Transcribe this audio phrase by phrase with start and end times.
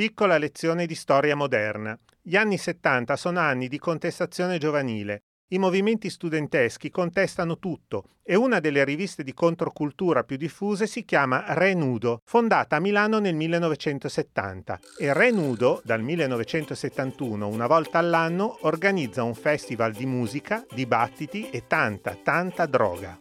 [0.00, 1.94] Piccola lezione di storia moderna.
[2.22, 5.24] Gli anni 70 sono anni di contestazione giovanile.
[5.48, 11.44] I movimenti studenteschi contestano tutto e una delle riviste di controcultura più diffuse si chiama
[11.48, 14.80] Re Nudo, fondata a Milano nel 1970.
[14.96, 21.66] E Re Nudo, dal 1971, una volta all'anno, organizza un festival di musica, dibattiti e
[21.66, 23.20] tanta, tanta droga.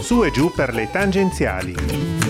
[0.00, 2.21] Su e giù per le tangenziali.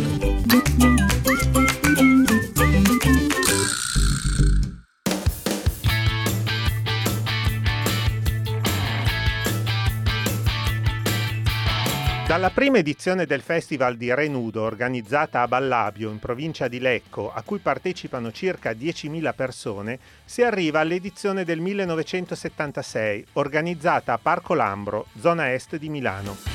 [12.33, 17.43] Dalla prima edizione del Festival di Renudo, organizzata a Ballabio, in provincia di Lecco, a
[17.43, 25.53] cui partecipano circa 10.000 persone, si arriva all'edizione del 1976, organizzata a Parco Lambro, zona
[25.53, 26.52] est di Milano.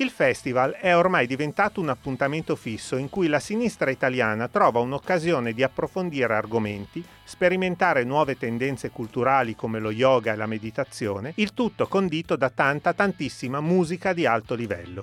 [0.00, 5.52] Il festival è ormai diventato un appuntamento fisso in cui la sinistra italiana trova un'occasione
[5.52, 11.86] di approfondire argomenti, sperimentare nuove tendenze culturali come lo yoga e la meditazione, il tutto
[11.86, 15.02] condito da tanta, tantissima musica di alto livello.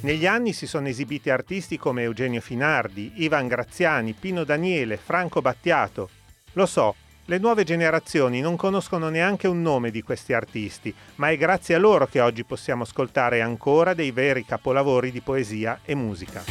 [0.00, 6.10] Negli anni si sono esibiti artisti come Eugenio Finardi, Ivan Graziani, Pino Daniele, Franco Battiato.
[6.52, 11.36] Lo so, le nuove generazioni non conoscono neanche un nome di questi artisti, ma è
[11.38, 16.42] grazie a loro che oggi possiamo ascoltare ancora dei veri capolavori di poesia e musica.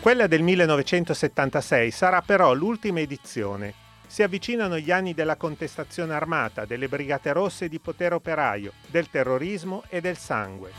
[0.00, 3.74] Quella del 1976 sarà però l'ultima edizione.
[4.06, 9.84] Si avvicinano gli anni della contestazione armata, delle brigate rosse di potere operaio, del terrorismo
[9.88, 10.72] e del sangue.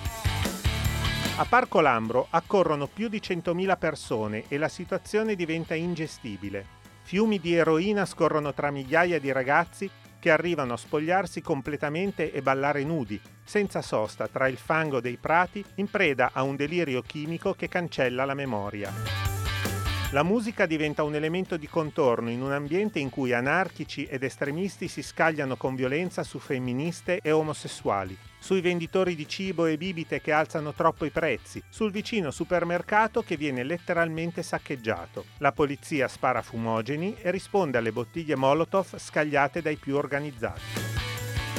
[1.37, 6.80] A Parco Lambro accorrono più di 100.000 persone e la situazione diventa ingestibile.
[7.11, 12.85] Fiumi di eroina scorrono tra migliaia di ragazzi che arrivano a spogliarsi completamente e ballare
[12.85, 17.67] nudi, senza sosta tra il fango dei prati, in preda a un delirio chimico che
[17.67, 19.30] cancella la memoria.
[20.13, 24.89] La musica diventa un elemento di contorno in un ambiente in cui anarchici ed estremisti
[24.89, 30.33] si scagliano con violenza su femministe e omosessuali, sui venditori di cibo e bibite che
[30.33, 35.27] alzano troppo i prezzi, sul vicino supermercato che viene letteralmente saccheggiato.
[35.37, 40.80] La polizia spara fumogeni e risponde alle bottiglie Molotov scagliate dai più organizzati.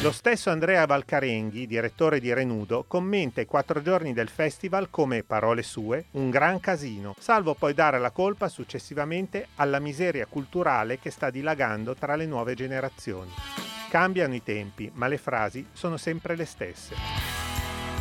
[0.01, 5.63] Lo stesso Andrea Valcarenghi, direttore di Renudo, commenta i quattro giorni del festival come, parole
[5.63, 11.31] sue, un gran casino, salvo poi dare la colpa successivamente alla miseria culturale che sta
[11.31, 13.31] dilagando tra le nuove generazioni.
[13.91, 16.97] Cambiano i tempi, ma le frasi sono sempre le stesse.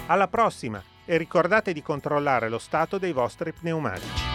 [0.07, 4.31] Alla prossima e ricordate di controllare lo stato dei vostri pneumatici.